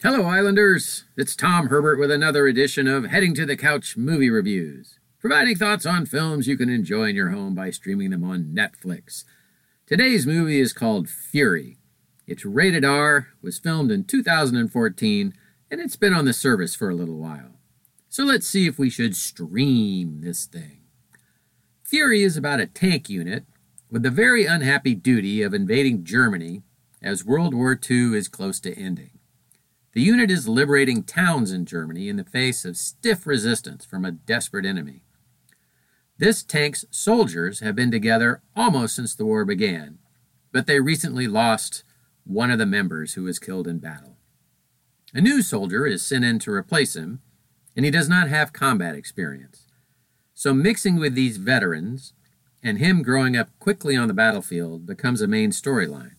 Hello, 0.00 0.26
Islanders. 0.26 1.06
It's 1.16 1.34
Tom 1.34 1.70
Herbert 1.70 1.98
with 1.98 2.12
another 2.12 2.46
edition 2.46 2.86
of 2.86 3.06
Heading 3.06 3.34
to 3.34 3.44
the 3.44 3.56
Couch 3.56 3.96
Movie 3.96 4.30
Reviews, 4.30 5.00
providing 5.18 5.56
thoughts 5.56 5.84
on 5.84 6.06
films 6.06 6.46
you 6.46 6.56
can 6.56 6.70
enjoy 6.70 7.08
in 7.08 7.16
your 7.16 7.30
home 7.30 7.56
by 7.56 7.70
streaming 7.70 8.10
them 8.10 8.22
on 8.22 8.54
Netflix. 8.54 9.24
Today's 9.88 10.24
movie 10.24 10.60
is 10.60 10.72
called 10.72 11.08
Fury. 11.08 11.78
It's 12.28 12.44
rated 12.44 12.84
R, 12.84 13.30
was 13.42 13.58
filmed 13.58 13.90
in 13.90 14.04
2014, 14.04 15.34
and 15.68 15.80
it's 15.80 15.96
been 15.96 16.14
on 16.14 16.26
the 16.26 16.32
service 16.32 16.76
for 16.76 16.88
a 16.88 16.94
little 16.94 17.18
while. 17.18 17.58
So 18.08 18.22
let's 18.22 18.46
see 18.46 18.68
if 18.68 18.78
we 18.78 18.90
should 18.90 19.16
stream 19.16 20.20
this 20.20 20.46
thing. 20.46 20.82
Fury 21.82 22.22
is 22.22 22.36
about 22.36 22.60
a 22.60 22.66
tank 22.66 23.10
unit 23.10 23.46
with 23.90 24.04
the 24.04 24.10
very 24.10 24.46
unhappy 24.46 24.94
duty 24.94 25.42
of 25.42 25.52
invading 25.52 26.04
Germany 26.04 26.62
as 27.02 27.24
World 27.24 27.52
War 27.52 27.76
II 27.90 28.16
is 28.16 28.28
close 28.28 28.60
to 28.60 28.72
ending. 28.78 29.17
The 29.98 30.04
unit 30.04 30.30
is 30.30 30.46
liberating 30.46 31.02
towns 31.02 31.50
in 31.50 31.64
Germany 31.64 32.08
in 32.08 32.14
the 32.14 32.22
face 32.22 32.64
of 32.64 32.76
stiff 32.76 33.26
resistance 33.26 33.84
from 33.84 34.04
a 34.04 34.12
desperate 34.12 34.64
enemy. 34.64 35.02
This 36.18 36.44
tank's 36.44 36.84
soldiers 36.88 37.58
have 37.58 37.74
been 37.74 37.90
together 37.90 38.40
almost 38.54 38.94
since 38.94 39.12
the 39.12 39.24
war 39.24 39.44
began, 39.44 39.98
but 40.52 40.68
they 40.68 40.78
recently 40.78 41.26
lost 41.26 41.82
one 42.22 42.52
of 42.52 42.60
the 42.60 42.64
members 42.64 43.14
who 43.14 43.24
was 43.24 43.40
killed 43.40 43.66
in 43.66 43.80
battle. 43.80 44.18
A 45.14 45.20
new 45.20 45.42
soldier 45.42 45.84
is 45.84 46.06
sent 46.06 46.24
in 46.24 46.38
to 46.38 46.52
replace 46.52 46.94
him, 46.94 47.20
and 47.74 47.84
he 47.84 47.90
does 47.90 48.08
not 48.08 48.28
have 48.28 48.52
combat 48.52 48.94
experience. 48.94 49.66
So, 50.32 50.54
mixing 50.54 51.00
with 51.00 51.14
these 51.14 51.38
veterans 51.38 52.12
and 52.62 52.78
him 52.78 53.02
growing 53.02 53.36
up 53.36 53.50
quickly 53.58 53.96
on 53.96 54.06
the 54.06 54.14
battlefield 54.14 54.86
becomes 54.86 55.20
a 55.20 55.26
main 55.26 55.50
storyline. 55.50 56.14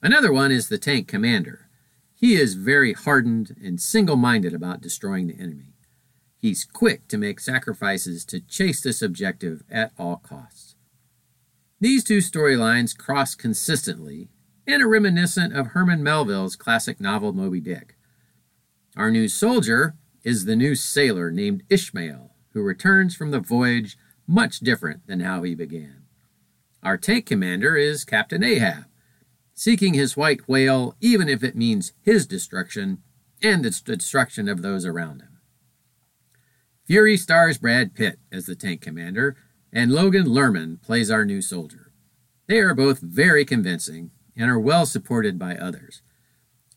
Another 0.00 0.32
one 0.32 0.52
is 0.52 0.68
the 0.68 0.78
tank 0.78 1.08
commander. 1.08 1.65
He 2.18 2.34
is 2.34 2.54
very 2.54 2.94
hardened 2.94 3.54
and 3.62 3.80
single 3.80 4.16
minded 4.16 4.54
about 4.54 4.80
destroying 4.80 5.26
the 5.26 5.38
enemy. 5.38 5.74
He's 6.38 6.64
quick 6.64 7.08
to 7.08 7.18
make 7.18 7.40
sacrifices 7.40 8.24
to 8.26 8.40
chase 8.40 8.80
this 8.80 9.02
objective 9.02 9.62
at 9.70 9.92
all 9.98 10.16
costs. 10.16 10.76
These 11.78 12.04
two 12.04 12.18
storylines 12.18 12.96
cross 12.96 13.34
consistently 13.34 14.30
and 14.66 14.82
are 14.82 14.88
reminiscent 14.88 15.54
of 15.54 15.68
Herman 15.68 16.02
Melville's 16.02 16.56
classic 16.56 17.00
novel 17.00 17.34
Moby 17.34 17.60
Dick. 17.60 17.96
Our 18.96 19.10
new 19.10 19.28
soldier 19.28 19.94
is 20.24 20.46
the 20.46 20.56
new 20.56 20.74
sailor 20.74 21.30
named 21.30 21.64
Ishmael, 21.68 22.32
who 22.54 22.62
returns 22.62 23.14
from 23.14 23.30
the 23.30 23.40
voyage 23.40 23.98
much 24.26 24.60
different 24.60 25.06
than 25.06 25.20
how 25.20 25.42
he 25.42 25.54
began. 25.54 26.04
Our 26.82 26.96
tank 26.96 27.26
commander 27.26 27.76
is 27.76 28.04
Captain 28.04 28.42
Ahab, 28.42 28.86
seeking 29.56 29.94
his 29.94 30.16
white 30.16 30.46
whale 30.46 30.94
even 31.00 31.28
if 31.28 31.42
it 31.42 31.56
means 31.56 31.94
his 32.02 32.26
destruction 32.26 33.02
and 33.42 33.64
the 33.64 33.70
destruction 33.70 34.48
of 34.48 34.62
those 34.62 34.84
around 34.84 35.22
him. 35.22 35.38
Fury 36.86 37.16
stars 37.16 37.58
Brad 37.58 37.94
Pitt 37.94 38.20
as 38.30 38.46
the 38.46 38.54
tank 38.54 38.80
commander, 38.80 39.34
and 39.72 39.90
Logan 39.90 40.26
Lerman 40.26 40.80
plays 40.80 41.10
our 41.10 41.24
new 41.24 41.42
soldier. 41.42 41.90
They 42.46 42.58
are 42.58 42.74
both 42.74 43.00
very 43.00 43.44
convincing 43.44 44.12
and 44.36 44.50
are 44.50 44.60
well 44.60 44.86
supported 44.86 45.38
by 45.38 45.56
others. 45.56 46.02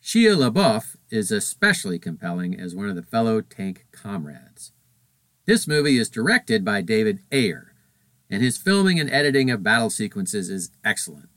Shia 0.02 0.36
LaBeouf 0.36 0.96
is 1.12 1.32
especially 1.32 2.00
compelling 2.00 2.60
as 2.60 2.74
one 2.74 2.90
of 2.90 2.96
the 2.96 3.04
fellow 3.04 3.42
tank 3.42 3.86
comrades. 3.92 4.72
This 5.46 5.68
movie 5.68 5.98
is 5.98 6.10
directed 6.10 6.64
by 6.64 6.82
David 6.82 7.20
Ayer, 7.32 7.74
and 8.30 8.42
his 8.42 8.58
filming 8.58 9.00
and 9.00 9.12
editing 9.12 9.52
of 9.52 9.64
battle 9.64 9.90
sequences 9.90 10.50
is 10.50 10.72
excellent. 10.84 11.30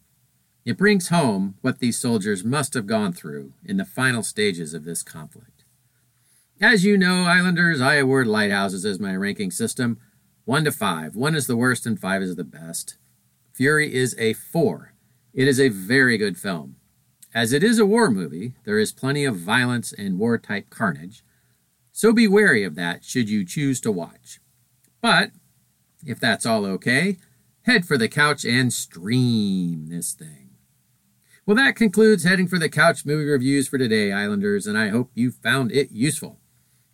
It 0.65 0.79
brings 0.79 1.09
home 1.09 1.57
what 1.61 1.81
these 1.81 1.99
soldiers 1.99 2.45
must 2.45 2.75
have 2.75 2.87
gone 2.87 3.13
through 3.13 3.53
in 3.65 3.79
the 3.79 3.85
final 3.85 4.23
stages 4.23 4.75
of 4.75 4.85
this 4.85 5.03
conflict. 5.03 5.65
As 6.61 6.85
you 6.85 6.97
know, 6.97 7.25
Islanders, 7.25 7.81
I 7.81 7.97
award 7.97 8.29
Lighthouses 8.29 8.85
as 8.85 9.01
my 9.01 9.17
ranking 9.17 9.51
system 9.51 9.99
1 10.45 10.65
to 10.65 10.73
5. 10.73 11.17
1 11.17 11.35
is 11.35 11.47
the 11.47 11.57
worst 11.57 11.87
and 11.87 11.99
5 11.99 12.23
is 12.23 12.37
the 12.37 12.45
best. 12.45 12.97
Fury 13.53 13.93
is 13.93 14.15
a 14.19 14.33
4. 14.35 14.95
It 15.35 15.49
is 15.49 15.59
a 15.59 15.69
very 15.69 16.17
good 16.17 16.39
film. 16.39 16.77
As 17.35 17.53
it 17.53 17.65
is 17.65 17.79
a 17.79 17.87
war 17.87 18.11
movie, 18.11 18.53
there 18.65 18.79
is 18.79 18.93
plenty 18.93 19.25
of 19.25 19.37
violence 19.37 19.93
and 19.93 20.19
war 20.19 20.39
type 20.39 20.71
carnage, 20.71 21.25
so 21.91 22.13
be 22.13 22.29
wary 22.29 22.63
of 22.63 22.75
that 22.75 23.05
should 23.05 23.29
you 23.29 23.45
choose 23.45 23.81
to 23.81 23.93
watch. 23.93 24.39
But 25.01 25.31
if 26.05 26.21
that's 26.21 26.47
all 26.47 26.65
okay, 26.67 27.19
head 27.63 27.87
for 27.87 27.97
the 27.97 28.09
couch 28.09 28.45
and 28.45 28.73
stream 28.73 29.89
this 29.89 30.13
thing. 30.13 30.42
Well, 31.45 31.57
that 31.57 31.75
concludes 31.75 32.23
Heading 32.23 32.47
for 32.47 32.61
the 32.61 32.69
Couch 32.69 33.05
movie 33.05 33.25
reviews 33.25 33.67
for 33.67 33.77
today, 33.77 34.13
Islanders, 34.13 34.69
and 34.69 34.79
I 34.79 34.91
hope 34.91 35.11
you 35.15 35.33
found 35.33 35.73
it 35.73 35.91
useful. 35.91 36.39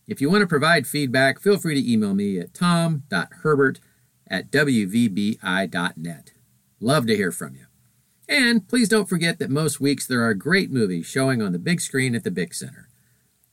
If 0.06 0.22
you 0.22 0.30
want 0.30 0.40
to 0.40 0.46
provide 0.46 0.86
feedback, 0.86 1.38
feel 1.38 1.58
free 1.58 1.74
to 1.74 1.92
email 1.92 2.14
me 2.14 2.38
at 2.38 2.54
tom.herbert 2.54 3.78
at 4.26 4.50
wvbi.net. 4.50 6.32
Love 6.80 7.06
to 7.06 7.16
hear 7.16 7.30
from 7.30 7.56
you. 7.56 7.66
And 8.26 8.66
please 8.66 8.88
don't 8.88 9.08
forget 9.08 9.38
that 9.38 9.50
most 9.50 9.80
weeks 9.80 10.06
there 10.06 10.22
are 10.22 10.32
great 10.32 10.70
movies 10.70 11.04
showing 11.04 11.42
on 11.42 11.52
the 11.52 11.58
big 11.58 11.82
screen 11.82 12.14
at 12.14 12.24
the 12.24 12.30
Big 12.30 12.54
Center. 12.54 12.88